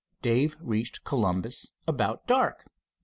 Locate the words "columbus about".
1.03-2.25